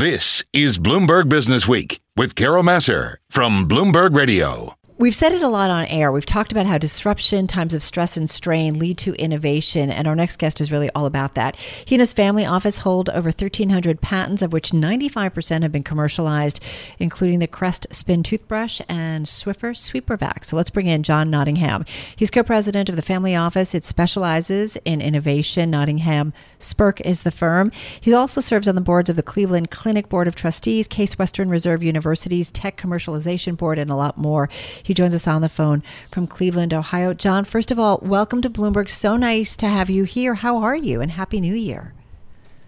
This 0.00 0.46
is 0.54 0.78
Bloomberg 0.78 1.28
Business 1.28 1.68
Week 1.68 2.00
with 2.16 2.34
Carol 2.34 2.62
Massar 2.62 3.16
from 3.28 3.68
Bloomberg 3.68 4.16
Radio. 4.16 4.79
We've 5.00 5.14
said 5.14 5.32
it 5.32 5.42
a 5.42 5.48
lot 5.48 5.70
on 5.70 5.86
air. 5.86 6.12
We've 6.12 6.26
talked 6.26 6.52
about 6.52 6.66
how 6.66 6.76
disruption, 6.76 7.46
times 7.46 7.72
of 7.72 7.82
stress 7.82 8.18
and 8.18 8.28
strain 8.28 8.78
lead 8.78 8.98
to 8.98 9.14
innovation, 9.14 9.88
and 9.88 10.06
our 10.06 10.14
next 10.14 10.36
guest 10.36 10.60
is 10.60 10.70
really 10.70 10.90
all 10.94 11.06
about 11.06 11.34
that. 11.36 11.56
He 11.56 11.94
and 11.94 12.00
his 12.00 12.12
family 12.12 12.44
office 12.44 12.80
hold 12.80 13.08
over 13.08 13.28
1,300 13.30 14.02
patents, 14.02 14.42
of 14.42 14.52
which 14.52 14.72
95% 14.72 15.62
have 15.62 15.72
been 15.72 15.82
commercialized, 15.82 16.62
including 16.98 17.38
the 17.38 17.46
Crest 17.46 17.86
Spin 17.90 18.22
toothbrush 18.22 18.82
and 18.90 19.24
Swiffer 19.24 19.74
Sweeper 19.74 20.18
Vac. 20.18 20.44
So 20.44 20.54
let's 20.54 20.68
bring 20.68 20.86
in 20.86 21.02
John 21.02 21.30
Nottingham. 21.30 21.86
He's 22.14 22.30
co-president 22.30 22.90
of 22.90 22.96
the 22.96 23.00
family 23.00 23.34
office. 23.34 23.74
It 23.74 23.84
specializes 23.84 24.76
in 24.84 25.00
innovation. 25.00 25.70
Nottingham 25.70 26.34
Spirk 26.58 27.00
is 27.00 27.22
the 27.22 27.30
firm. 27.30 27.72
He 28.02 28.12
also 28.12 28.42
serves 28.42 28.68
on 28.68 28.74
the 28.74 28.82
boards 28.82 29.08
of 29.08 29.16
the 29.16 29.22
Cleveland 29.22 29.70
Clinic 29.70 30.10
Board 30.10 30.28
of 30.28 30.34
Trustees, 30.34 30.86
Case 30.86 31.18
Western 31.18 31.48
Reserve 31.48 31.82
University's 31.82 32.50
Tech 32.50 32.76
Commercialization 32.76 33.56
Board, 33.56 33.78
and 33.78 33.90
a 33.90 33.96
lot 33.96 34.18
more. 34.18 34.50
Joins 34.94 35.14
us 35.14 35.26
on 35.26 35.42
the 35.42 35.48
phone 35.48 35.82
from 36.10 36.26
Cleveland, 36.26 36.74
Ohio. 36.74 37.14
John, 37.14 37.44
first 37.44 37.70
of 37.70 37.78
all, 37.78 37.98
welcome 38.02 38.42
to 38.42 38.50
Bloomberg. 38.50 38.88
So 38.88 39.16
nice 39.16 39.56
to 39.56 39.66
have 39.66 39.90
you 39.90 40.04
here. 40.04 40.34
How 40.34 40.58
are 40.58 40.76
you? 40.76 41.00
And 41.00 41.12
Happy 41.12 41.40
New 41.40 41.54
Year. 41.54 41.94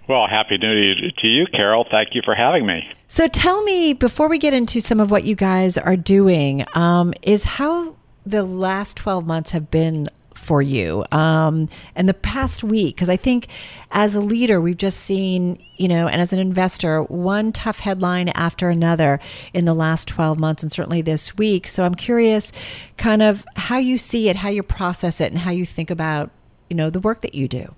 Well, 0.09 0.27
happy 0.29 0.59
New 0.59 0.73
Year 0.73 0.95
to 1.19 1.27
you, 1.27 1.47
Carol. 1.47 1.87
Thank 1.91 2.11
you 2.13 2.23
for 2.25 2.35
having 2.35 2.67
me. 2.67 2.83
So 3.09 3.29
tell 3.29 3.63
me, 3.63 3.93
before 3.95 4.29
we 4.29 4.39
get 4.39 4.53
into 4.53 4.81
some 4.81 5.01
of 5.01 5.11
what 5.11 5.25
you 5.25 5.35
guys 5.35 5.79
are 5.79 5.97
doing, 5.97 6.65
um, 6.75 7.15
is 7.23 7.45
how 7.45 7.97
the 8.27 8.43
last 8.43 8.97
12 8.97 9.27
months 9.27 9.53
have 9.53 9.71
been 9.71 10.09
for 10.43 10.61
you. 10.61 11.05
Um, 11.13 11.69
and 11.95 12.09
the 12.09 12.15
past 12.15 12.65
week 12.65 12.97
because 12.97 13.09
i 13.09 13.17
think 13.17 13.49
as 13.91 14.15
a 14.15 14.21
leader 14.21 14.61
we've 14.61 14.77
just 14.77 15.01
seen 15.01 15.63
you 15.77 15.89
know 15.89 16.09
and 16.09 16.21
as 16.21 16.33
an 16.33 16.39
investor 16.39 17.03
one 17.05 17.53
tough 17.53 17.81
headline 17.81 18.29
after 18.31 18.69
another 18.69 19.21
in 19.53 19.65
the 19.65 19.75
last 19.75 20.09
12 20.09 20.39
months 20.39 20.63
and 20.63 20.73
certainly 20.73 21.03
this 21.03 21.37
week. 21.37 21.69
So 21.69 21.85
i'm 21.85 21.95
curious 21.95 22.53
kind 22.97 23.23
of 23.23 23.45
how 23.57 23.79
you 23.79 23.99
see 23.99 24.29
it 24.29 24.37
how 24.37 24.49
you 24.49 24.63
process 24.63 25.21
it 25.21 25.33
and 25.33 25.41
how 25.41 25.51
you 25.51 25.65
think 25.65 25.91
about 25.91 26.31
you 26.69 26.77
know 26.77 26.91
the 26.91 27.01
work 27.01 27.21
that 27.21 27.35
you 27.35 27.49
do. 27.49 27.75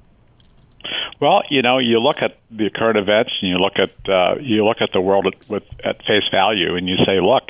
Well, 1.21 1.43
you 1.49 1.63
know, 1.63 1.79
you 1.79 2.01
look 2.01 2.17
at 2.21 2.39
the 2.51 2.71
current 2.71 2.99
events 2.99 3.33
and 3.41 3.49
you 3.49 3.57
look 3.57 3.79
at 3.79 3.91
uh, 4.09 4.35
you 4.41 4.65
look 4.65 4.79
at 4.81 4.91
the 4.93 5.01
world 5.01 5.27
at, 5.27 5.49
with 5.49 5.63
at 5.83 5.99
face 6.05 6.29
value, 6.31 6.77
and 6.77 6.89
you 6.89 6.97
say, 7.07 7.21
look, 7.21 7.45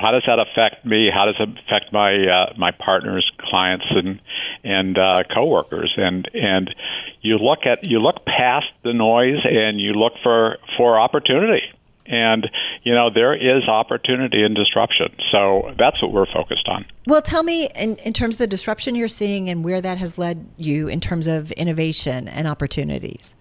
how 0.00 0.12
does 0.12 0.22
that 0.26 0.38
affect 0.38 0.84
me? 0.84 1.10
How 1.12 1.26
does 1.26 1.36
it 1.38 1.48
affect 1.48 1.92
my 1.92 2.14
uh, 2.26 2.54
my 2.56 2.70
partners, 2.70 3.30
clients, 3.38 3.86
and 3.90 4.20
and 4.64 4.98
uh, 4.98 5.22
coworkers? 5.34 5.92
And 5.96 6.28
and 6.34 6.74
you 7.20 7.36
look 7.36 7.66
at 7.66 7.84
you 7.84 8.00
look 8.00 8.24
past 8.24 8.68
the 8.82 8.94
noise 8.94 9.40
and 9.44 9.80
you 9.80 9.92
look 9.92 10.14
for 10.22 10.58
for 10.76 10.98
opportunity. 10.98 11.62
And 12.06 12.50
you 12.82 12.92
know 12.92 13.10
there 13.12 13.34
is 13.34 13.68
opportunity 13.68 14.42
in 14.42 14.54
disruption, 14.54 15.14
so 15.30 15.74
that's 15.78 16.02
what 16.02 16.12
we're 16.12 16.26
focused 16.26 16.66
on. 16.66 16.86
Well, 17.06 17.22
tell 17.22 17.44
me 17.44 17.68
in, 17.76 17.96
in 17.96 18.12
terms 18.12 18.34
of 18.36 18.38
the 18.38 18.46
disruption 18.48 18.94
you're 18.96 19.06
seeing 19.06 19.48
and 19.48 19.62
where 19.64 19.80
that 19.80 19.98
has 19.98 20.18
led 20.18 20.48
you 20.56 20.88
in 20.88 21.00
terms 21.00 21.28
of 21.28 21.52
innovation 21.52 22.26
and 22.26 22.48
opportunities. 22.48 23.36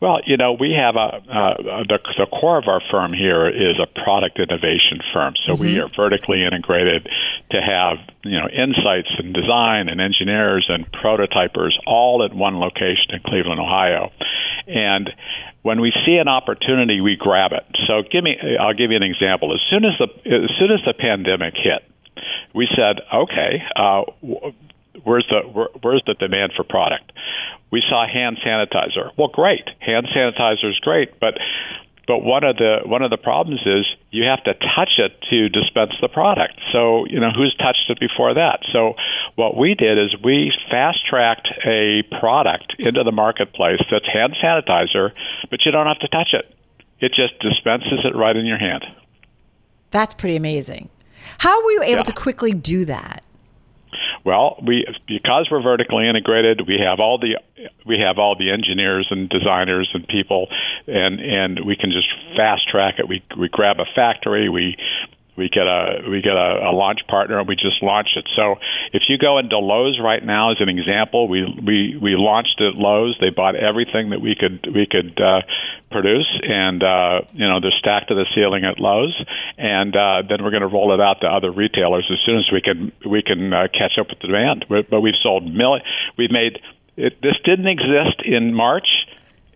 Well, 0.00 0.20
you 0.26 0.36
know, 0.36 0.52
we 0.52 0.72
have 0.72 0.96
a 0.96 0.98
uh, 0.98 1.82
the, 1.88 1.98
the 2.18 2.26
core 2.26 2.58
of 2.58 2.68
our 2.68 2.80
firm 2.90 3.12
here 3.12 3.48
is 3.48 3.78
a 3.80 3.86
product 3.86 4.38
innovation 4.38 5.00
firm. 5.12 5.34
So 5.46 5.54
mm-hmm. 5.54 5.62
we 5.62 5.80
are 5.80 5.88
vertically 5.88 6.44
integrated 6.44 7.08
to 7.50 7.60
have 7.60 7.98
you 8.24 8.38
know 8.38 8.48
insights 8.48 9.10
and 9.18 9.32
design 9.32 9.88
and 9.88 10.00
engineers 10.00 10.66
and 10.68 10.90
prototypers 10.92 11.72
all 11.86 12.24
at 12.24 12.34
one 12.34 12.58
location 12.58 13.10
in 13.10 13.20
Cleveland, 13.20 13.60
Ohio, 13.60 14.10
and 14.66 15.10
when 15.64 15.80
we 15.80 15.92
see 16.04 16.16
an 16.16 16.28
opportunity, 16.28 17.00
we 17.00 17.16
grab 17.16 17.52
it. 17.52 17.64
So 17.86 18.02
give 18.02 18.22
me, 18.22 18.36
I'll 18.60 18.74
give 18.74 18.90
you 18.90 18.98
an 18.98 19.02
example. 19.02 19.54
As 19.54 19.62
soon 19.70 19.86
as 19.86 19.92
the 19.98 20.08
as 20.30 20.50
soon 20.58 20.70
as 20.70 20.80
the 20.84 20.92
pandemic 20.92 21.54
hit, 21.56 21.82
we 22.54 22.68
said, 22.76 23.00
okay, 23.12 23.62
uh, 23.74 24.02
where's 25.02 25.26
the 25.30 25.40
where, 25.48 25.68
where's 25.80 26.02
the 26.06 26.14
demand 26.14 26.52
for 26.54 26.64
product? 26.64 27.12
We 27.74 27.82
saw 27.88 28.06
hand 28.06 28.38
sanitizer. 28.38 29.10
Well, 29.16 29.26
great, 29.26 29.68
hand 29.80 30.06
sanitizer 30.14 30.70
is 30.70 30.78
great, 30.78 31.18
but 31.18 31.34
but 32.06 32.22
one 32.22 32.44
of 32.44 32.56
the 32.56 32.82
one 32.84 33.02
of 33.02 33.10
the 33.10 33.16
problems 33.16 33.62
is 33.66 33.84
you 34.12 34.22
have 34.22 34.44
to 34.44 34.54
touch 34.54 34.92
it 34.98 35.20
to 35.30 35.48
dispense 35.48 35.90
the 36.00 36.06
product. 36.06 36.60
So 36.70 37.04
you 37.06 37.18
know 37.18 37.32
who's 37.32 37.52
touched 37.56 37.90
it 37.90 37.98
before 37.98 38.34
that. 38.34 38.60
So 38.72 38.94
what 39.34 39.56
we 39.56 39.74
did 39.74 39.98
is 39.98 40.14
we 40.22 40.52
fast 40.70 41.04
tracked 41.04 41.48
a 41.66 42.04
product 42.20 42.76
into 42.78 43.02
the 43.02 43.10
marketplace 43.10 43.80
that's 43.90 44.06
hand 44.06 44.36
sanitizer, 44.40 45.10
but 45.50 45.66
you 45.66 45.72
don't 45.72 45.88
have 45.88 45.98
to 45.98 46.08
touch 46.08 46.32
it. 46.32 46.54
It 47.00 47.10
just 47.12 47.40
dispenses 47.40 48.04
it 48.04 48.14
right 48.14 48.36
in 48.36 48.46
your 48.46 48.58
hand. 48.58 48.84
That's 49.90 50.14
pretty 50.14 50.36
amazing. 50.36 50.90
How 51.38 51.64
were 51.64 51.72
you 51.72 51.82
able 51.82 51.96
yeah. 51.96 52.02
to 52.02 52.12
quickly 52.12 52.52
do 52.52 52.84
that? 52.84 53.23
Well, 54.24 54.58
we 54.66 54.86
because 55.06 55.48
we're 55.50 55.62
vertically 55.62 56.08
integrated, 56.08 56.66
we 56.66 56.78
have 56.82 56.98
all 56.98 57.18
the 57.18 57.36
we 57.84 57.98
have 57.98 58.18
all 58.18 58.36
the 58.36 58.50
engineers 58.50 59.06
and 59.10 59.28
designers 59.28 59.90
and 59.92 60.08
people, 60.08 60.48
and 60.86 61.20
and 61.20 61.64
we 61.64 61.76
can 61.76 61.92
just 61.92 62.08
fast 62.34 62.66
track 62.68 62.94
it. 62.98 63.06
We 63.06 63.22
we 63.36 63.48
grab 63.50 63.80
a 63.80 63.84
factory, 63.94 64.48
we 64.48 64.76
we 65.36 65.48
get 65.48 65.66
a 65.66 66.08
we 66.08 66.22
get 66.22 66.36
a, 66.36 66.70
a 66.70 66.72
launch 66.72 67.00
partner 67.08 67.38
and 67.38 67.48
we 67.48 67.56
just 67.56 67.82
launch 67.82 68.08
it. 68.16 68.28
So 68.36 68.56
if 68.92 69.02
you 69.08 69.18
go 69.18 69.38
into 69.38 69.58
Lowe's 69.58 69.98
right 70.00 70.24
now 70.24 70.52
as 70.52 70.58
an 70.60 70.68
example, 70.68 71.28
we 71.28 71.42
we 71.42 71.98
we 72.00 72.16
launched 72.16 72.60
at 72.60 72.74
Lowe's. 72.74 73.16
They 73.20 73.30
bought 73.30 73.56
everything 73.56 74.10
that 74.10 74.20
we 74.20 74.34
could 74.34 74.66
we 74.72 74.86
could 74.86 75.20
uh, 75.20 75.42
produce, 75.90 76.28
and 76.42 76.82
uh, 76.82 77.22
you 77.32 77.48
know 77.48 77.60
they're 77.60 77.78
stacked 77.78 78.08
to 78.08 78.14
the 78.14 78.26
ceiling 78.34 78.64
at 78.64 78.78
Lowe's, 78.78 79.14
and 79.58 79.94
uh, 79.96 80.22
then 80.28 80.42
we're 80.44 80.50
going 80.50 80.62
to 80.62 80.68
roll 80.68 80.94
it 80.94 81.00
out 81.00 81.20
to 81.22 81.26
other 81.26 81.50
retailers 81.50 82.08
as 82.10 82.18
soon 82.24 82.38
as 82.38 82.50
we 82.52 82.60
can 82.60 82.92
we 83.04 83.22
can 83.22 83.52
uh, 83.52 83.68
catch 83.72 83.98
up 83.98 84.08
with 84.10 84.20
the 84.20 84.28
demand. 84.28 84.66
But 84.68 85.00
we've 85.00 85.18
sold 85.22 85.44
million. 85.52 85.84
We've 86.16 86.30
made 86.30 86.60
it, 86.96 87.20
this 87.22 87.36
didn't 87.44 87.66
exist 87.66 88.22
in 88.24 88.54
March, 88.54 88.86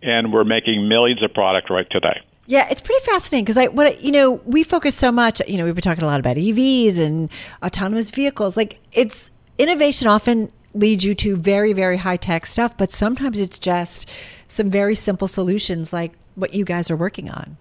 and 0.03 0.33
we're 0.33 0.43
making 0.43 0.89
millions 0.89 1.23
of 1.23 1.33
product 1.33 1.69
right 1.69 1.87
today. 1.89 2.21
Yeah, 2.49 2.67
it's 2.71 2.81
pretty 2.81 3.05
fascinating 3.05 3.45
because 3.45 3.57
I 3.57 3.67
what 3.67 4.01
you 4.01 4.11
know 4.11 4.41
we 4.43 4.63
focus 4.63 4.95
so 4.95 5.11
much. 5.11 5.39
You 5.47 5.59
know, 5.59 5.65
we've 5.65 5.75
been 5.75 5.83
talking 5.83 6.03
a 6.03 6.07
lot 6.07 6.19
about 6.19 6.35
EVs 6.35 6.97
and 6.97 7.29
autonomous 7.61 8.09
vehicles. 8.09 8.57
Like 8.57 8.79
it's 8.91 9.29
innovation 9.59 10.07
often 10.07 10.51
leads 10.73 11.05
you 11.05 11.13
to 11.13 11.37
very 11.37 11.73
very 11.73 11.97
high 11.97 12.17
tech 12.17 12.47
stuff, 12.47 12.75
but 12.75 12.91
sometimes 12.91 13.39
it's 13.39 13.59
just 13.59 14.09
some 14.47 14.71
very 14.71 14.95
simple 14.95 15.27
solutions 15.27 15.93
like 15.93 16.13
what 16.33 16.55
you 16.55 16.65
guys 16.65 16.89
are 16.89 16.95
working 16.95 17.29
on. 17.29 17.57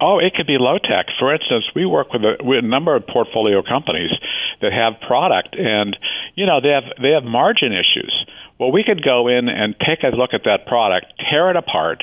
Oh, 0.00 0.18
it 0.18 0.34
could 0.34 0.48
be 0.48 0.58
low 0.58 0.78
tech. 0.78 1.06
For 1.16 1.32
instance, 1.32 1.66
we 1.76 1.86
work 1.86 2.12
with 2.12 2.22
a, 2.22 2.38
with 2.42 2.64
a 2.64 2.66
number 2.66 2.96
of 2.96 3.06
portfolio 3.06 3.62
companies 3.62 4.10
that 4.60 4.72
have 4.72 5.00
product, 5.06 5.54
and 5.56 5.96
you 6.34 6.44
know 6.44 6.60
they 6.60 6.70
have 6.70 6.90
they 7.00 7.10
have 7.10 7.22
margin 7.22 7.70
issues. 7.72 8.26
Well, 8.58 8.72
we 8.72 8.82
could 8.82 9.04
go 9.04 9.28
in 9.28 9.48
and 9.48 9.76
take 9.78 10.02
a 10.02 10.08
look 10.08 10.34
at 10.34 10.42
that 10.42 10.66
product, 10.66 11.06
tear 11.30 11.50
it 11.50 11.56
apart, 11.56 12.02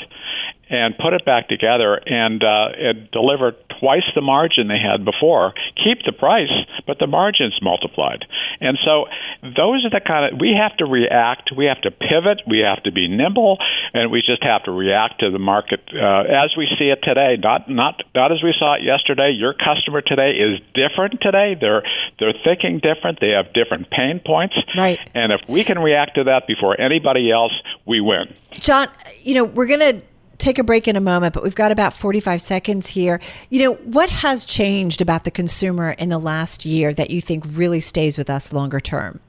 and 0.69 0.97
put 0.97 1.13
it 1.13 1.25
back 1.25 1.47
together 1.47 1.95
and, 2.05 2.43
uh, 2.43 2.69
and 2.77 3.09
deliver 3.11 3.53
twice 3.79 4.05
the 4.15 4.21
margin 4.21 4.67
they 4.67 4.79
had 4.79 5.05
before. 5.05 5.53
Keep 5.83 6.05
the 6.05 6.11
price, 6.11 6.51
but 6.87 6.99
the 6.99 7.07
margin's 7.07 7.57
multiplied. 7.61 8.25
And 8.61 8.77
so 8.83 9.05
those 9.41 9.85
are 9.85 9.89
the 9.91 10.01
kind 10.05 10.33
of 10.33 10.39
we 10.39 10.55
have 10.57 10.75
to 10.77 10.85
react, 10.85 11.51
we 11.55 11.65
have 11.65 11.81
to 11.81 11.91
pivot, 11.91 12.41
we 12.47 12.59
have 12.59 12.81
to 12.83 12.91
be 12.91 13.07
nimble, 13.07 13.57
and 13.93 14.11
we 14.11 14.21
just 14.21 14.43
have 14.43 14.63
to 14.63 14.71
react 14.71 15.19
to 15.19 15.31
the 15.31 15.39
market 15.39 15.81
uh, 15.93 16.23
as 16.23 16.55
we 16.57 16.67
see 16.79 16.89
it 16.89 16.99
today. 17.03 17.37
Not 17.37 17.69
not 17.69 18.03
not 18.13 18.31
as 18.31 18.41
we 18.43 18.53
saw 18.57 18.75
it 18.75 18.83
yesterday. 18.83 19.31
Your 19.31 19.53
customer 19.53 20.01
today 20.01 20.31
is 20.31 20.59
different 20.73 21.21
today. 21.21 21.55
They're 21.59 21.83
they're 22.19 22.33
thinking 22.43 22.79
different. 22.79 23.19
They 23.19 23.31
have 23.31 23.53
different 23.53 23.89
pain 23.89 24.21
points. 24.25 24.55
Right. 24.75 24.99
And 25.13 25.31
if 25.31 25.41
we 25.47 25.63
can 25.63 25.79
react 25.79 26.15
to 26.15 26.23
that 26.25 26.47
before 26.47 26.79
anybody 26.79 27.31
else, 27.31 27.53
we 27.85 28.01
win. 28.01 28.33
John, 28.51 28.87
you 29.21 29.35
know 29.35 29.45
we're 29.45 29.67
gonna 29.67 30.01
take 30.37 30.59
a 30.59 30.63
break 30.63 30.87
in 30.87 30.95
a 30.95 31.01
moment, 31.01 31.33
but 31.33 31.43
we've 31.43 31.55
got 31.55 31.71
about 31.71 31.93
45 31.93 32.41
seconds 32.41 32.87
here. 32.87 33.19
You 33.49 33.63
know, 33.63 33.73
what 33.75 34.09
has 34.09 34.45
changed 34.45 35.01
about 35.01 35.23
the 35.23 35.31
consumer 35.31 35.91
in 35.91 36.09
the 36.09 36.19
last 36.19 36.65
year 36.65 36.93
that 36.93 37.09
you 37.09 37.21
think 37.21 37.45
really 37.51 37.79
stays 37.79 38.17
with 38.17 38.29
us 38.29 38.53
longer 38.53 38.79
term? 38.79 39.19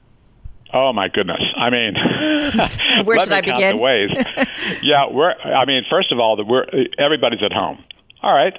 Oh 0.73 0.91
my 0.91 1.07
goodness! 1.07 1.41
I 1.55 1.69
mean, 1.69 1.93
where 3.05 3.19
should 3.19 3.31
I 3.31 3.41
begin? 3.41 3.77
The 3.77 3.81
ways. 3.81 4.09
yeah, 4.81 5.05
we're. 5.09 5.31
I 5.31 5.63
mean, 5.65 5.83
first 5.89 6.11
of 6.11 6.19
all, 6.19 6.35
that 6.35 6.43
we're 6.45 6.65
everybody's 6.97 7.41
at 7.41 7.53
home. 7.53 7.81
All 8.21 8.33
right. 8.33 8.53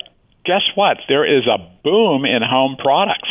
Guess 0.44 0.62
what? 0.74 0.96
There 1.08 1.26
is 1.26 1.46
a 1.46 1.58
boom 1.84 2.24
in 2.24 2.40
home 2.42 2.76
products. 2.78 3.30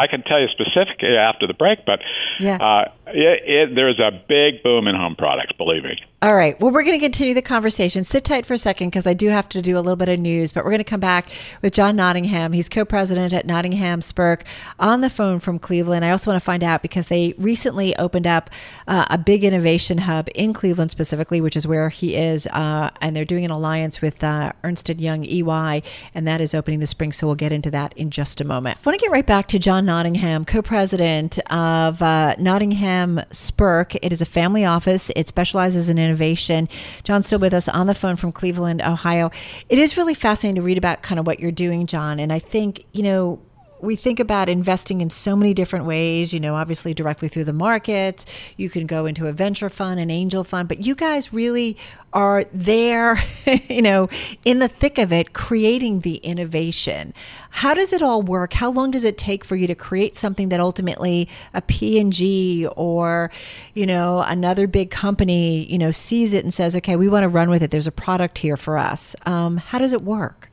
I 0.00 0.06
can 0.06 0.22
tell 0.22 0.40
you 0.40 0.48
specifically 0.48 1.16
after 1.16 1.46
the 1.46 1.54
break, 1.54 1.84
but 1.84 2.00
yeah. 2.38 2.56
Uh, 2.56 2.92
it, 3.12 3.42
it, 3.44 3.74
there's 3.74 3.98
a 3.98 4.10
big 4.28 4.62
boom 4.62 4.86
in 4.86 4.94
home 4.94 5.16
products, 5.16 5.52
believe 5.52 5.84
me. 5.84 5.98
All 6.22 6.34
right. 6.34 6.60
Well, 6.60 6.70
we're 6.70 6.82
going 6.82 6.98
to 6.98 7.04
continue 7.04 7.32
the 7.32 7.42
conversation. 7.42 8.04
Sit 8.04 8.24
tight 8.24 8.44
for 8.44 8.52
a 8.52 8.58
second 8.58 8.88
because 8.88 9.06
I 9.06 9.14
do 9.14 9.28
have 9.30 9.48
to 9.50 9.62
do 9.62 9.76
a 9.76 9.80
little 9.80 9.96
bit 9.96 10.10
of 10.10 10.18
news, 10.18 10.52
but 10.52 10.64
we're 10.64 10.70
going 10.70 10.78
to 10.78 10.84
come 10.84 11.00
back 11.00 11.28
with 11.62 11.72
John 11.72 11.96
Nottingham. 11.96 12.52
He's 12.52 12.68
co 12.68 12.84
president 12.84 13.32
at 13.32 13.46
Nottingham 13.46 14.02
Spirk 14.02 14.44
on 14.78 15.00
the 15.00 15.08
phone 15.08 15.40
from 15.40 15.58
Cleveland. 15.58 16.04
I 16.04 16.10
also 16.10 16.30
want 16.30 16.40
to 16.40 16.44
find 16.44 16.62
out 16.62 16.82
because 16.82 17.08
they 17.08 17.32
recently 17.38 17.96
opened 17.96 18.26
up 18.26 18.50
uh, 18.86 19.06
a 19.08 19.16
big 19.16 19.44
innovation 19.44 19.98
hub 19.98 20.28
in 20.34 20.52
Cleveland 20.52 20.90
specifically, 20.90 21.40
which 21.40 21.56
is 21.56 21.66
where 21.66 21.88
he 21.88 22.16
is, 22.16 22.46
uh, 22.48 22.90
and 23.00 23.16
they're 23.16 23.24
doing 23.24 23.46
an 23.46 23.50
alliance 23.50 24.02
with 24.02 24.22
uh, 24.22 24.52
Ernst 24.62 24.90
& 24.90 25.00
Young 25.00 25.24
EY, 25.24 25.82
and 26.14 26.28
that 26.28 26.42
is 26.42 26.54
opening 26.54 26.80
this 26.80 26.90
spring. 26.90 27.12
So 27.12 27.26
we'll 27.26 27.36
get 27.36 27.52
into 27.52 27.70
that 27.70 27.94
in 27.94 28.10
just 28.10 28.42
a 28.42 28.44
moment. 28.44 28.78
I 28.78 28.88
want 28.88 28.98
to 28.98 29.02
get 29.02 29.10
right 29.10 29.26
back 29.26 29.48
to 29.48 29.58
John 29.58 29.86
Nottingham, 29.90 30.44
co 30.44 30.62
president 30.62 31.40
of 31.50 32.00
uh, 32.00 32.36
Nottingham 32.38 33.20
Spirk. 33.32 33.96
It 33.96 34.12
is 34.12 34.22
a 34.22 34.24
family 34.24 34.64
office, 34.64 35.10
it 35.16 35.26
specializes 35.26 35.88
in 35.88 35.98
innovation. 35.98 36.68
John's 37.02 37.26
still 37.26 37.40
with 37.40 37.52
us 37.52 37.68
on 37.68 37.88
the 37.88 37.94
phone 37.96 38.14
from 38.14 38.30
Cleveland, 38.30 38.82
Ohio. 38.82 39.32
It 39.68 39.80
is 39.80 39.96
really 39.96 40.14
fascinating 40.14 40.54
to 40.54 40.62
read 40.62 40.78
about 40.78 41.02
kind 41.02 41.18
of 41.18 41.26
what 41.26 41.40
you're 41.40 41.50
doing, 41.50 41.88
John. 41.88 42.20
And 42.20 42.32
I 42.32 42.38
think, 42.38 42.84
you 42.92 43.02
know, 43.02 43.40
we 43.82 43.96
think 43.96 44.20
about 44.20 44.48
investing 44.48 45.00
in 45.00 45.10
so 45.10 45.34
many 45.36 45.54
different 45.54 45.84
ways, 45.84 46.32
you 46.32 46.40
know, 46.40 46.54
obviously 46.54 46.94
directly 46.94 47.28
through 47.28 47.44
the 47.44 47.52
market. 47.52 48.24
You 48.56 48.70
can 48.70 48.86
go 48.86 49.06
into 49.06 49.26
a 49.26 49.32
venture 49.32 49.68
fund, 49.68 50.00
an 50.00 50.10
angel 50.10 50.44
fund, 50.44 50.68
but 50.68 50.84
you 50.84 50.94
guys 50.94 51.32
really 51.32 51.76
are 52.12 52.44
there, 52.52 53.22
you 53.68 53.82
know, 53.82 54.08
in 54.44 54.58
the 54.58 54.68
thick 54.68 54.98
of 54.98 55.12
it, 55.12 55.32
creating 55.32 56.00
the 56.00 56.16
innovation. 56.16 57.14
How 57.50 57.74
does 57.74 57.92
it 57.92 58.02
all 58.02 58.22
work? 58.22 58.52
How 58.54 58.70
long 58.70 58.90
does 58.90 59.04
it 59.04 59.16
take 59.16 59.44
for 59.44 59.56
you 59.56 59.66
to 59.66 59.74
create 59.74 60.16
something 60.16 60.50
that 60.50 60.60
ultimately 60.60 61.28
a 61.54 61.62
P&G 61.62 62.66
or, 62.76 63.30
you 63.74 63.86
know, 63.86 64.22
another 64.22 64.66
big 64.66 64.90
company, 64.90 65.64
you 65.64 65.78
know, 65.78 65.90
sees 65.90 66.34
it 66.34 66.44
and 66.44 66.52
says, 66.52 66.76
okay, 66.76 66.96
we 66.96 67.08
want 67.08 67.22
to 67.24 67.28
run 67.28 67.50
with 67.50 67.62
it. 67.62 67.70
There's 67.70 67.86
a 67.86 67.92
product 67.92 68.38
here 68.38 68.56
for 68.56 68.78
us. 68.78 69.16
Um, 69.26 69.56
how 69.56 69.78
does 69.78 69.92
it 69.92 70.02
work? 70.02 70.49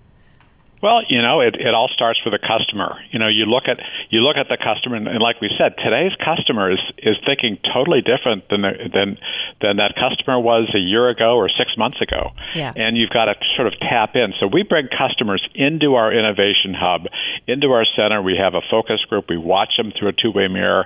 Well, 0.81 1.01
you 1.09 1.21
know, 1.21 1.41
it, 1.41 1.55
it 1.55 1.73
all 1.73 1.89
starts 1.89 2.19
with 2.23 2.33
the 2.33 2.39
customer. 2.39 3.01
You 3.11 3.17
know, 3.17 3.27
you 3.27 3.45
look 3.45 3.65
at 3.67 3.81
you 4.09 4.21
look 4.21 4.37
at 4.37 4.47
the 4.47 4.57
customer, 4.57 4.95
and, 4.95 5.07
and 5.07 5.19
like 5.19 5.41
we 5.41 5.49
said, 5.57 5.73
today's 5.81 6.13
customer 6.21 6.71
is 6.71 6.79
is 6.97 7.17
thinking 7.25 7.57
totally 7.73 8.01
different 8.01 8.49
than 8.49 8.61
the, 8.61 8.73
than 8.93 9.17
than 9.61 9.77
that 9.77 9.97
customer 9.97 10.39
was 10.39 10.69
a 10.75 10.79
year 10.79 11.07
ago 11.07 11.35
or 11.35 11.49
six 11.49 11.73
months 11.77 11.99
ago. 12.01 12.31
Yeah. 12.53 12.73
And 12.75 12.95
you've 12.95 13.09
got 13.09 13.25
to 13.25 13.35
sort 13.55 13.67
of 13.67 13.73
tap 13.79 14.15
in. 14.15 14.33
So 14.39 14.45
we 14.45 14.61
bring 14.61 14.87
customers 14.87 15.41
into 15.55 15.95
our 15.95 16.13
innovation 16.13 16.77
hub, 16.77 17.09
into 17.47 17.73
our 17.73 17.85
center. 17.97 18.21
We 18.21 18.37
have 18.37 18.53
a 18.53 18.61
focus 18.69 19.01
group. 19.09 19.25
We 19.29 19.37
watch 19.37 19.77
them 19.77 19.91
through 19.97 20.09
a 20.09 20.13
two 20.13 20.31
way 20.31 20.47
mirror 20.47 20.85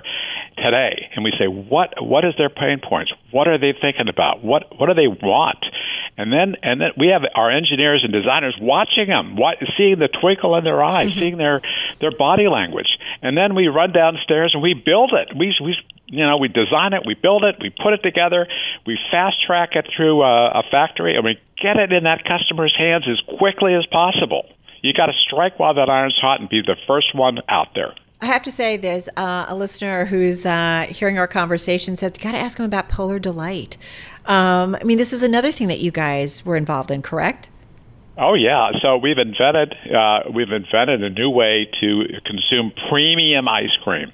today, 0.56 1.10
and 1.14 1.24
we 1.24 1.32
say, 1.38 1.46
what 1.46 2.00
what 2.00 2.24
is 2.24 2.32
their 2.38 2.50
pain 2.50 2.80
points? 2.80 3.12
What 3.30 3.46
are 3.46 3.58
they 3.58 3.76
thinking 3.78 4.08
about? 4.08 4.42
What 4.42 4.72
what 4.78 4.88
do 4.88 4.94
they 4.94 5.08
want? 5.08 5.64
And 6.18 6.32
then 6.32 6.56
and 6.62 6.80
then 6.80 6.90
we 6.98 7.08
have 7.08 7.22
our 7.34 7.50
engineers 7.50 8.04
and 8.04 8.12
designers 8.12 8.56
watching 8.60 9.08
them, 9.08 9.36
what, 9.36 9.56
seeing 9.76 9.98
the 9.98 10.08
twinkle 10.08 10.56
in 10.56 10.64
their 10.64 10.82
eyes, 10.82 11.14
seeing 11.14 11.38
their 11.38 11.62
their 12.00 12.14
body 12.16 12.48
language, 12.48 12.98
and 13.22 13.36
then 13.36 13.54
we 13.54 13.68
run 13.68 13.92
downstairs 13.92 14.52
and 14.54 14.62
we 14.62 14.74
build 14.74 15.12
it. 15.14 15.34
We 15.36 15.54
we 15.62 15.76
you 16.06 16.26
know 16.26 16.36
we 16.36 16.48
design 16.48 16.92
it, 16.92 17.02
we 17.06 17.14
build 17.14 17.44
it, 17.44 17.56
we 17.60 17.70
put 17.70 17.94
it 17.94 18.02
together, 18.02 18.46
we 18.86 18.98
fast 19.10 19.42
track 19.44 19.70
it 19.74 19.88
through 19.96 20.22
a, 20.22 20.60
a 20.60 20.62
factory, 20.70 21.16
and 21.16 21.24
we 21.24 21.40
get 21.60 21.76
it 21.78 21.92
in 21.92 22.04
that 22.04 22.24
customer's 22.24 22.74
hands 22.76 23.06
as 23.08 23.20
quickly 23.38 23.74
as 23.74 23.86
possible. 23.86 24.44
You 24.82 24.92
got 24.92 25.06
to 25.06 25.14
strike 25.26 25.58
while 25.58 25.74
that 25.74 25.88
iron's 25.88 26.18
hot 26.20 26.40
and 26.40 26.48
be 26.48 26.60
the 26.60 26.76
first 26.86 27.14
one 27.14 27.38
out 27.48 27.68
there. 27.74 27.94
I 28.20 28.26
have 28.26 28.42
to 28.42 28.52
say, 28.52 28.76
there's 28.76 29.08
uh, 29.16 29.46
a 29.48 29.54
listener 29.54 30.04
who's 30.04 30.46
uh, 30.46 30.86
hearing 30.88 31.18
our 31.18 31.26
conversation 31.26 31.96
says, 31.96 32.12
"Got 32.12 32.32
to 32.32 32.38
ask 32.38 32.58
him 32.58 32.64
about 32.64 32.88
Polar 32.88 33.18
Delight." 33.18 33.76
Um, 34.26 34.76
I 34.80 34.84
mean, 34.84 34.98
this 34.98 35.12
is 35.12 35.22
another 35.22 35.52
thing 35.52 35.68
that 35.68 35.80
you 35.80 35.90
guys 35.90 36.44
were 36.44 36.56
involved 36.56 36.90
in, 36.90 37.02
correct? 37.02 37.50
Oh 38.18 38.34
yeah, 38.34 38.72
so 38.82 38.98
we've 38.98 39.18
invented 39.18 39.74
uh, 39.88 40.30
we've 40.34 40.52
invented 40.52 41.02
a 41.02 41.10
new 41.10 41.30
way 41.30 41.68
to 41.80 42.04
consume 42.26 42.72
premium 42.90 43.48
ice 43.48 43.74
cream. 43.82 44.12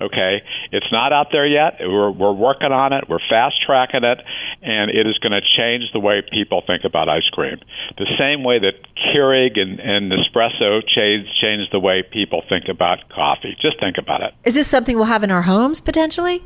Okay, 0.00 0.42
it's 0.70 0.90
not 0.92 1.12
out 1.12 1.28
there 1.32 1.46
yet. 1.46 1.76
We're 1.80 2.10
we're 2.10 2.32
working 2.32 2.72
on 2.72 2.92
it. 2.92 3.08
We're 3.08 3.22
fast 3.28 3.56
tracking 3.64 4.02
it, 4.02 4.18
and 4.62 4.90
it 4.90 5.06
is 5.06 5.18
going 5.18 5.32
to 5.32 5.40
change 5.56 5.84
the 5.92 6.00
way 6.00 6.22
people 6.22 6.62
think 6.66 6.84
about 6.84 7.08
ice 7.08 7.28
cream. 7.32 7.58
The 7.96 8.06
same 8.18 8.42
way 8.42 8.58
that 8.58 8.74
Keurig 8.96 9.58
and, 9.58 9.78
and 9.80 10.10
Nespresso 10.10 10.82
changed 10.86 11.30
changed 11.40 11.72
the 11.72 11.80
way 11.80 12.02
people 12.02 12.42
think 12.48 12.66
about 12.68 13.08
coffee. 13.08 13.56
Just 13.60 13.78
think 13.78 13.98
about 13.98 14.22
it. 14.22 14.34
Is 14.44 14.54
this 14.54 14.68
something 14.68 14.96
we'll 14.96 15.06
have 15.06 15.22
in 15.22 15.30
our 15.30 15.42
homes 15.42 15.80
potentially? 15.80 16.44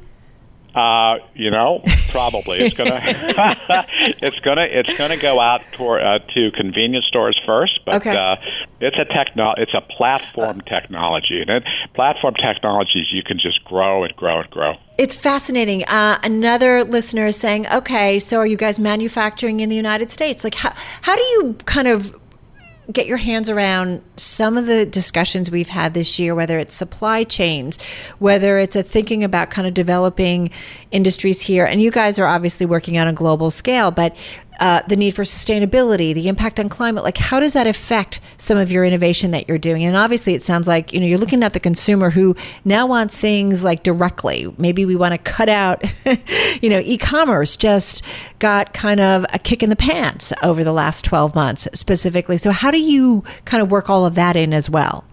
Uh, 0.75 1.19
you 1.35 1.51
know, 1.51 1.81
probably 2.11 2.61
it's 2.61 2.77
gonna 2.77 2.99
it's 4.23 4.39
gonna 4.41 4.67
it's 4.71 4.97
gonna 4.97 5.19
go 5.19 5.39
out 5.39 5.61
toward, 5.73 6.03
uh, 6.03 6.19
to 6.35 6.51
convenience 6.53 7.05
stores 7.07 7.39
first, 7.45 7.81
but 7.85 7.97
okay. 7.97 8.17
uh, 8.17 8.37
it's 8.81 8.97
a 8.97 9.05
techno 9.05 9.53
it's 9.59 9.75
a 9.75 9.83
platform 9.83 10.63
technology, 10.63 11.43
and 11.43 11.51
it, 11.51 11.65
platform 11.93 12.35
technologies 12.35 13.07
you 13.13 13.23
can 13.23 13.39
just 13.39 13.63
grow 13.65 14.05
and 14.05 14.17
grow 14.17 14.41
and 14.41 14.51
grow. 14.51 14.75
It's 14.97 15.15
fascinating. 15.15 15.85
Uh, 15.85 16.19
another 16.23 16.85
listener 16.85 17.27
is 17.27 17.37
saying, 17.37 17.67
"Okay, 17.69 18.19
so 18.19 18.39
are 18.39 18.47
you 18.47 18.57
guys 18.57 18.81
manufacturing 18.81 19.61
in 19.61 19.69
the 19.69 19.77
United 19.77 20.11
States? 20.11 20.43
Like, 20.43 20.55
how 20.55 20.73
how 21.03 21.17
do 21.17 21.23
you 21.23 21.57
kind 21.67 21.87
of 21.87 22.15
get 22.91 23.07
your 23.07 23.19
hands 23.19 23.49
around 23.49 24.03
some 24.17 24.57
of 24.57 24.67
the 24.67 24.85
discussions 24.85 25.51
we've 25.51 25.69
had 25.69 25.95
this 25.95 26.19
year, 26.19 26.35
whether 26.35 26.59
it's 26.59 26.75
supply 26.75 27.23
chains, 27.23 27.79
whether 28.19 28.59
it's 28.59 28.75
a 28.75 28.83
thinking 28.83 29.23
about 29.23 29.51
kind 29.51 29.69
of 29.69 29.75
developing 29.75 30.51
industries 30.91 31.43
here. 31.43 31.65
And 31.65 31.81
you 31.81 31.91
guys 31.91 32.19
are 32.19 32.27
obviously 32.27 32.67
working 32.67 32.99
on 32.99 33.07
a 33.07 33.13
global 33.13 33.51
scale, 33.51 33.91
but 33.91 34.17
uh, 34.61 34.83
the 34.87 34.97
need 34.97 35.13
for 35.13 35.23
sustainability, 35.23 36.15
the 36.15 36.29
impact 36.29 36.61
on 36.61 36.69
climate, 36.69 37.05
like 37.05 37.17
how 37.17 37.41
does 37.41 37.55
that 37.55 37.67
affect 37.67 38.21
some 38.37 38.59
of 38.59 38.71
your 38.71 38.85
innovation 38.85 39.31
that 39.31 39.49
you're 39.49 39.59
doing? 39.59 39.85
And 39.85 39.97
obviously, 39.97 40.35
it 40.35 40.43
sounds 40.43 40.69
like 40.69 40.93
you 40.93 41.01
know 41.01 41.07
you're 41.07 41.19
looking 41.19 41.43
at 41.43 41.53
the 41.53 41.61
consumer 41.61 42.11
who 42.11 42.37
now 42.65 42.87
wants 42.87 43.19
things 43.19 43.65
like 43.65 43.83
directly. 43.83 44.53
Maybe 44.59 44.85
we 44.85 44.97
want 44.97 45.13
to 45.13 45.19
cut 45.19 45.49
out, 45.49 45.83
you 46.63 46.69
know, 46.69 46.81
e-commerce 46.85 47.57
just 47.57 48.05
got 48.39 48.75
kind 48.75 49.01
of 49.01 49.25
a 49.33 49.39
kick 49.39 49.63
in 49.63 49.71
the 49.71 49.77
pants 49.77 50.33
over 50.43 50.63
the 50.65 50.73
last 50.73 51.05
12 51.05 51.35
months 51.35 51.67
specifically. 51.75 52.37
So 52.37 52.51
how 52.51 52.71
do 52.71 52.81
you 52.81 53.25
kind 53.45 53.63
of 53.63 53.71
work 53.71 53.89
all 53.89 54.05
of 54.05 54.15
that 54.15 54.37
in 54.37 54.53
as 54.53 54.69
well? 54.69 55.05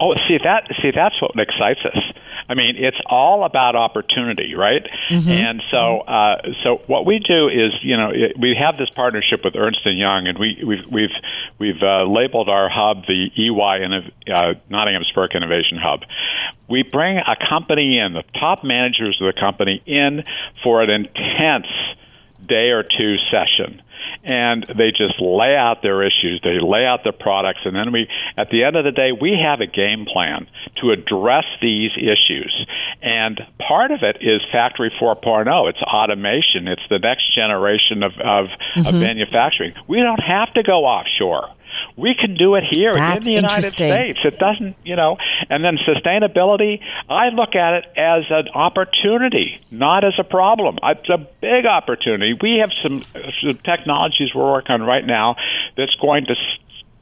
Oh, 0.00 0.12
see 0.26 0.38
that 0.42 0.64
see 0.80 0.90
that's 0.94 1.20
what 1.20 1.32
excites 1.38 1.80
us. 1.84 2.21
I 2.48 2.54
mean, 2.54 2.76
it's 2.76 2.96
all 3.06 3.44
about 3.44 3.76
opportunity, 3.76 4.54
right? 4.54 4.86
Mm-hmm. 5.10 5.30
And 5.30 5.62
so, 5.70 6.00
uh, 6.00 6.42
so 6.62 6.82
what 6.86 7.06
we 7.06 7.18
do 7.18 7.48
is, 7.48 7.72
you 7.82 7.96
know, 7.96 8.10
it, 8.12 8.38
we 8.38 8.54
have 8.58 8.76
this 8.76 8.90
partnership 8.90 9.44
with 9.44 9.54
Ernst 9.56 9.80
and 9.84 9.98
Young, 9.98 10.26
and 10.26 10.38
we, 10.38 10.62
we've 10.64 10.86
we've 10.90 11.16
we've 11.58 11.82
uh, 11.82 12.04
labeled 12.04 12.48
our 12.48 12.68
hub 12.68 13.06
the 13.06 13.30
EY 13.36 13.84
and 13.84 14.12
uh, 14.28 14.54
Nottingham 14.68 15.04
Spirk 15.04 15.34
Innovation 15.34 15.78
Hub. 15.78 16.02
We 16.68 16.82
bring 16.82 17.18
a 17.18 17.36
company 17.48 17.98
in, 17.98 18.14
the 18.14 18.24
top 18.38 18.64
managers 18.64 19.18
of 19.20 19.34
the 19.34 19.38
company 19.38 19.80
in 19.86 20.24
for 20.62 20.82
an 20.82 20.90
intense 20.90 21.66
day 22.46 22.70
or 22.70 22.82
two 22.82 23.16
session 23.30 23.82
and 24.24 24.64
they 24.76 24.90
just 24.90 25.20
lay 25.20 25.56
out 25.56 25.82
their 25.82 26.02
issues, 26.02 26.40
they 26.42 26.58
lay 26.60 26.84
out 26.84 27.02
their 27.04 27.12
products, 27.12 27.60
and 27.64 27.74
then 27.74 27.92
we, 27.92 28.08
at 28.36 28.50
the 28.50 28.64
end 28.64 28.76
of 28.76 28.84
the 28.84 28.92
day, 28.92 29.12
we 29.12 29.38
have 29.42 29.60
a 29.60 29.66
game 29.66 30.06
plan 30.06 30.46
to 30.80 30.90
address 30.90 31.44
these 31.60 31.94
issues. 31.96 32.66
And 33.02 33.40
part 33.58 33.90
of 33.90 34.00
it 34.02 34.18
is 34.20 34.40
Factory 34.50 34.92
4.0. 35.00 35.70
It's 35.70 35.82
automation. 35.82 36.68
It's 36.68 36.82
the 36.88 36.98
next 36.98 37.34
generation 37.34 38.02
of, 38.02 38.12
of, 38.12 38.46
mm-hmm. 38.46 38.86
of 38.86 38.94
manufacturing. 38.94 39.74
We 39.88 40.00
don't 40.00 40.22
have 40.22 40.52
to 40.54 40.62
go 40.62 40.84
offshore. 40.84 41.48
We 41.96 42.14
can 42.14 42.34
do 42.34 42.54
it 42.54 42.64
here 42.70 42.94
That's 42.94 43.18
in 43.18 43.22
the 43.24 43.32
United 43.32 43.70
States. 43.70 44.18
It 44.24 44.38
doesn't, 44.38 44.76
you 44.84 44.96
know, 44.96 45.18
and 45.50 45.64
then 45.64 45.78
sustainability, 45.78 46.80
I 47.08 47.28
look 47.28 47.54
at 47.54 47.74
it 47.74 47.84
as 47.96 48.24
an 48.30 48.48
opportunity, 48.54 49.60
not 49.70 50.04
as 50.04 50.14
a 50.18 50.24
problem. 50.24 50.78
It's 50.82 51.08
a 51.08 51.26
big 51.40 51.66
opportunity. 51.66 52.34
We 52.40 52.58
have 52.58 52.72
some, 52.72 53.02
some 53.40 53.54
technologies 54.02 54.34
we're 54.34 54.50
working 54.50 54.72
on 54.72 54.82
right 54.82 55.06
now 55.06 55.36
that's 55.76 55.94
going 55.96 56.26
to 56.26 56.34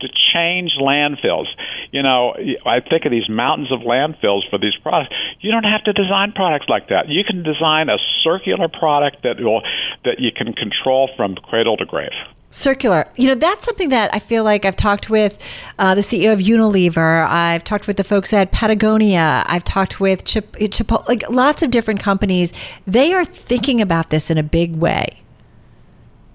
to 0.00 0.08
change 0.32 0.72
landfills. 0.80 1.44
You 1.90 2.02
know, 2.02 2.34
I 2.64 2.80
think 2.80 3.04
of 3.04 3.10
these 3.10 3.28
mountains 3.28 3.70
of 3.70 3.80
landfills 3.80 4.48
for 4.48 4.58
these 4.58 4.74
products. 4.82 5.14
You 5.40 5.50
don't 5.50 5.64
have 5.64 5.84
to 5.84 5.92
design 5.92 6.32
products 6.32 6.66
like 6.70 6.88
that. 6.88 7.08
You 7.08 7.22
can 7.22 7.42
design 7.42 7.90
a 7.90 7.98
circular 8.24 8.68
product 8.68 9.22
that 9.24 9.38
will 9.40 9.60
that 10.06 10.18
you 10.18 10.30
can 10.34 10.54
control 10.54 11.10
from 11.16 11.34
cradle 11.34 11.76
to 11.76 11.84
grave. 11.84 12.12
Circular. 12.48 13.06
You 13.16 13.28
know, 13.28 13.34
that's 13.34 13.64
something 13.64 13.90
that 13.90 14.12
I 14.14 14.18
feel 14.18 14.42
like 14.42 14.64
I've 14.64 14.74
talked 14.74 15.10
with 15.10 15.38
uh, 15.78 15.94
the 15.94 16.00
CEO 16.00 16.32
of 16.32 16.40
Unilever. 16.40 17.26
I've 17.26 17.62
talked 17.62 17.86
with 17.86 17.98
the 17.98 18.04
folks 18.04 18.32
at 18.32 18.50
Patagonia. 18.52 19.44
I've 19.46 19.64
talked 19.64 20.00
with 20.00 20.24
Chip, 20.24 20.52
Chipotle, 20.52 21.06
like 21.08 21.28
lots 21.28 21.62
of 21.62 21.70
different 21.70 22.00
companies. 22.00 22.54
They 22.86 23.12
are 23.12 23.24
thinking 23.24 23.82
about 23.82 24.08
this 24.08 24.30
in 24.30 24.38
a 24.38 24.42
big 24.42 24.76
way. 24.76 25.19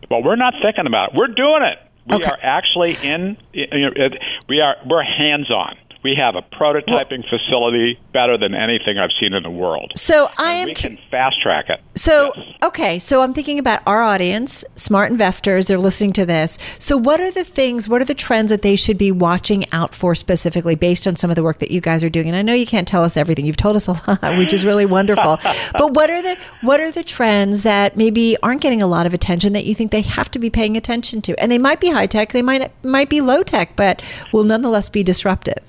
Well, 0.09 0.23
we're 0.23 0.35
not 0.35 0.53
thinking 0.61 0.87
about 0.87 1.13
it. 1.13 1.15
We're 1.15 1.27
doing 1.27 1.63
it. 1.63 1.79
We 2.07 2.17
okay. 2.17 2.29
are 2.29 2.37
actually 2.41 2.95
in. 3.01 3.37
You 3.53 3.89
know, 3.89 4.09
we 4.47 4.61
are 4.61 4.75
we're 4.85 5.03
hands 5.03 5.49
on. 5.49 5.75
We 6.05 6.13
have 6.19 6.35
a 6.35 6.43
prototyping 6.43 7.23
well, 7.23 7.39
facility 7.39 7.99
better 8.13 8.37
than 8.37 8.53
anything 8.53 8.99
I've 8.99 9.09
seen 9.19 9.33
in 9.33 9.41
the 9.41 9.49
world. 9.49 9.91
So 9.95 10.29
I 10.37 10.51
am. 10.51 10.67
We 10.67 10.75
can 10.75 10.99
fast 11.09 11.41
track 11.41 11.65
it. 11.67 11.81
So 11.95 12.31
yes. 12.35 12.45
okay, 12.61 12.99
so 12.99 13.23
I'm 13.23 13.33
thinking 13.33 13.57
about 13.57 13.81
our 13.87 14.03
audience, 14.03 14.63
smart 14.75 15.09
investors. 15.09 15.65
They're 15.65 15.79
listening 15.79 16.13
to 16.13 16.23
this. 16.23 16.59
So 16.77 16.95
what 16.95 17.19
are 17.19 17.31
the 17.31 17.43
things? 17.43 17.89
What 17.89 18.03
are 18.03 18.05
the 18.05 18.13
trends 18.13 18.51
that 18.51 18.61
they 18.61 18.75
should 18.75 18.99
be 18.99 19.11
watching 19.11 19.65
out 19.71 19.95
for 19.95 20.13
specifically, 20.13 20.75
based 20.75 21.07
on 21.07 21.15
some 21.15 21.31
of 21.31 21.35
the 21.35 21.41
work 21.41 21.57
that 21.57 21.71
you 21.71 21.81
guys 21.81 22.03
are 22.03 22.09
doing? 22.09 22.27
And 22.27 22.37
I 22.37 22.43
know 22.43 22.53
you 22.53 22.67
can't 22.67 22.87
tell 22.87 23.03
us 23.03 23.17
everything. 23.17 23.47
You've 23.47 23.57
told 23.57 23.75
us 23.75 23.87
a 23.87 23.93
lot, 24.07 24.37
which 24.37 24.53
is 24.53 24.63
really 24.63 24.85
wonderful. 24.85 25.39
but 25.73 25.95
what 25.95 26.11
are 26.11 26.21
the 26.21 26.37
what 26.61 26.79
are 26.79 26.91
the 26.91 27.03
trends 27.03 27.63
that 27.63 27.97
maybe 27.97 28.37
aren't 28.43 28.61
getting 28.61 28.83
a 28.83 28.87
lot 28.87 29.07
of 29.07 29.15
attention 29.15 29.53
that 29.53 29.65
you 29.65 29.73
think 29.73 29.89
they 29.89 30.01
have 30.01 30.29
to 30.29 30.37
be 30.37 30.51
paying 30.51 30.77
attention 30.77 31.23
to? 31.23 31.41
And 31.41 31.51
they 31.51 31.57
might 31.57 31.79
be 31.79 31.89
high 31.89 32.05
tech, 32.05 32.31
they 32.31 32.43
might 32.43 32.71
might 32.85 33.09
be 33.09 33.21
low 33.21 33.41
tech, 33.41 33.75
but 33.75 34.03
will 34.31 34.43
nonetheless 34.43 34.87
be 34.87 35.01
disruptive. 35.01 35.63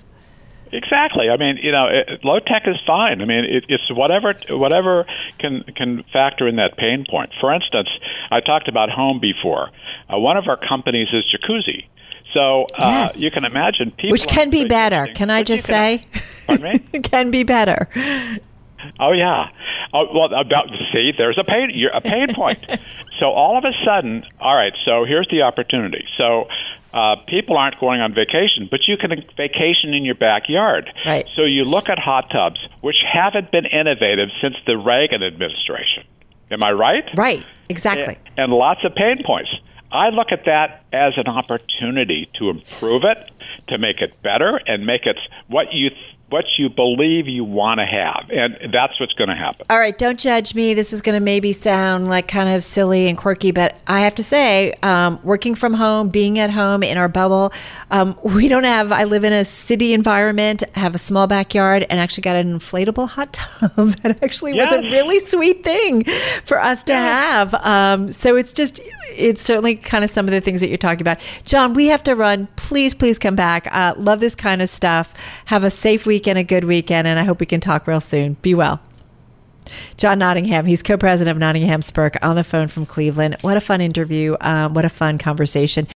Exactly. 0.72 1.30
I 1.30 1.36
mean, 1.36 1.58
you 1.58 1.70
know, 1.70 1.86
it, 1.86 2.24
low 2.24 2.38
tech 2.40 2.66
is 2.66 2.76
fine. 2.86 3.22
I 3.22 3.24
mean, 3.24 3.44
it, 3.44 3.64
it's 3.68 3.90
whatever 3.90 4.34
whatever 4.50 5.06
can 5.38 5.62
can 5.62 6.02
factor 6.12 6.48
in 6.48 6.56
that 6.56 6.76
pain 6.76 7.04
point. 7.08 7.32
For 7.40 7.52
instance, 7.52 7.88
I 8.30 8.40
talked 8.40 8.68
about 8.68 8.90
home 8.90 9.20
before. 9.20 9.70
Uh, 10.12 10.18
one 10.18 10.36
of 10.36 10.48
our 10.48 10.56
companies 10.56 11.08
is 11.12 11.24
jacuzzi. 11.24 11.86
So 12.32 12.66
uh, 12.74 13.08
yes. 13.08 13.16
you 13.16 13.30
can 13.30 13.44
imagine 13.44 13.92
people, 13.92 14.10
which 14.10 14.26
can 14.26 14.50
be 14.50 14.64
better. 14.64 15.06
Can 15.14 15.30
I 15.30 15.42
just 15.42 15.66
can, 15.66 16.00
say? 16.00 16.06
Pardon 16.46 16.82
me. 16.92 17.00
can 17.00 17.30
be 17.30 17.44
better. 17.44 17.88
Oh 18.98 19.12
yeah. 19.12 19.50
Oh, 19.92 20.06
well, 20.12 20.34
about 20.34 20.68
see, 20.92 21.12
there's 21.16 21.38
a 21.38 21.44
pain 21.44 21.70
a 21.92 22.00
pain 22.00 22.34
point. 22.34 22.58
so 23.20 23.26
all 23.26 23.56
of 23.56 23.64
a 23.64 23.72
sudden, 23.84 24.24
all 24.40 24.54
right. 24.54 24.74
So 24.84 25.04
here's 25.04 25.28
the 25.28 25.42
opportunity. 25.42 26.04
So 26.16 26.48
uh, 26.96 27.16
people 27.28 27.58
aren't 27.58 27.78
going 27.78 28.00
on 28.00 28.14
vacation, 28.14 28.68
but 28.70 28.80
you 28.88 28.96
can 28.96 29.10
vacation 29.36 29.92
in 29.92 30.04
your 30.04 30.14
backyard. 30.14 30.90
Right. 31.04 31.26
So 31.36 31.42
you 31.42 31.64
look 31.64 31.90
at 31.90 31.98
hot 31.98 32.30
tubs, 32.30 32.66
which 32.80 32.96
haven't 33.06 33.52
been 33.52 33.66
innovative 33.66 34.30
since 34.40 34.56
the 34.66 34.78
Reagan 34.78 35.22
administration. 35.22 36.04
Am 36.50 36.64
I 36.64 36.72
right? 36.72 37.04
Right. 37.14 37.44
Exactly. 37.68 38.16
And, 38.36 38.38
and 38.38 38.52
lots 38.52 38.80
of 38.84 38.94
pain 38.94 39.22
points. 39.24 39.50
I 39.92 40.08
look 40.08 40.32
at 40.32 40.46
that 40.46 40.84
as 40.92 41.12
an 41.18 41.28
opportunity 41.28 42.30
to 42.38 42.48
improve 42.48 43.04
it, 43.04 43.30
to 43.68 43.76
make 43.76 44.00
it 44.00 44.20
better, 44.22 44.58
and 44.66 44.86
make 44.86 45.04
it 45.04 45.18
what 45.48 45.72
you 45.72 45.90
what 46.28 46.44
you 46.58 46.68
believe 46.68 47.28
you 47.28 47.44
want 47.44 47.78
to 47.78 47.86
have. 47.86 48.28
And 48.30 48.72
that's 48.74 48.98
what's 48.98 49.12
going 49.12 49.28
to 49.28 49.36
happen. 49.36 49.64
All 49.70 49.78
right, 49.78 49.96
don't 49.96 50.18
judge 50.18 50.56
me. 50.56 50.74
This 50.74 50.92
is 50.92 51.00
going 51.00 51.14
to 51.14 51.20
maybe 51.20 51.52
sound 51.52 52.08
like 52.08 52.26
kind 52.26 52.48
of 52.48 52.64
silly 52.64 53.06
and 53.06 53.16
quirky, 53.16 53.52
but 53.52 53.78
I 53.86 54.00
have 54.00 54.16
to 54.16 54.24
say, 54.24 54.72
um, 54.82 55.20
working 55.22 55.54
from 55.54 55.74
home, 55.74 56.08
being 56.08 56.40
at 56.40 56.50
home 56.50 56.82
in 56.82 56.98
our 56.98 57.08
bubble, 57.08 57.52
um, 57.92 58.18
we 58.24 58.48
don't 58.48 58.64
have, 58.64 58.90
I 58.90 59.04
live 59.04 59.22
in 59.22 59.32
a 59.32 59.44
city 59.44 59.92
environment, 59.92 60.64
have 60.74 60.96
a 60.96 60.98
small 60.98 61.28
backyard, 61.28 61.86
and 61.88 62.00
actually 62.00 62.22
got 62.22 62.34
an 62.34 62.58
inflatable 62.58 63.08
hot 63.08 63.32
tub 63.34 63.90
that 64.02 64.20
actually 64.22 64.56
yes. 64.56 64.74
was 64.74 64.84
a 64.84 64.96
really 64.96 65.20
sweet 65.20 65.62
thing 65.62 66.04
for 66.44 66.60
us 66.60 66.82
to 66.84 66.94
have. 66.94 67.54
Um, 67.54 68.12
so 68.12 68.36
it's 68.36 68.52
just, 68.52 68.80
it's 69.10 69.42
certainly 69.42 69.76
kind 69.76 70.02
of 70.02 70.10
some 70.10 70.26
of 70.26 70.32
the 70.32 70.40
things 70.40 70.60
that 70.60 70.68
you're 70.68 70.76
talking 70.76 71.02
about. 71.02 71.20
John, 71.44 71.72
we 71.72 71.86
have 71.86 72.02
to 72.02 72.16
run. 72.16 72.48
Please, 72.56 72.94
please 72.94 73.16
come 73.16 73.36
back. 73.36 73.68
Uh, 73.70 73.94
love 73.96 74.18
this 74.18 74.34
kind 74.34 74.60
of 74.60 74.68
stuff. 74.68 75.14
Have 75.44 75.62
a 75.62 75.70
safe 75.70 76.04
week 76.04 76.15
weekend, 76.16 76.38
a 76.38 76.44
good 76.44 76.64
weekend, 76.64 77.06
and 77.06 77.18
I 77.18 77.24
hope 77.24 77.40
we 77.40 77.46
can 77.46 77.60
talk 77.60 77.86
real 77.86 78.00
soon. 78.00 78.38
Be 78.40 78.54
well. 78.54 78.80
John 79.98 80.18
Nottingham, 80.18 80.64
he's 80.64 80.82
co 80.82 80.96
president 80.96 81.36
of 81.36 81.38
Nottingham 81.38 81.82
Spirk 81.82 82.16
on 82.22 82.36
the 82.36 82.44
phone 82.44 82.68
from 82.68 82.86
Cleveland. 82.86 83.36
What 83.42 83.58
a 83.58 83.60
fun 83.60 83.82
interview. 83.82 84.34
Um, 84.40 84.72
what 84.72 84.86
a 84.86 84.88
fun 84.88 85.18
conversation. 85.18 85.86